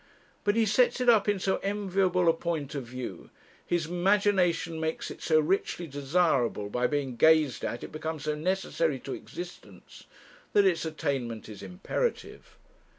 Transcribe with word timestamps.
But 0.43 0.55
he 0.55 0.65
sets 0.65 0.99
it 0.99 1.09
up 1.09 1.29
in 1.29 1.37
so 1.37 1.57
enviable 1.61 2.27
a 2.27 2.33
point 2.33 2.73
of 2.73 2.85
view, 2.85 3.29
his 3.63 3.85
imagination 3.85 4.79
makes 4.79 5.11
it 5.11 5.21
so 5.21 5.39
richly 5.39 5.85
desirable, 5.85 6.69
by 6.69 6.87
being 6.87 7.15
gazed 7.17 7.63
at 7.63 7.83
it 7.83 7.91
becomes 7.91 8.23
so 8.23 8.33
necessary 8.33 8.97
to 9.01 9.13
existence, 9.13 10.05
that 10.53 10.65
its 10.65 10.85
attainment 10.85 11.47
is 11.47 11.61
imperative. 11.61 12.57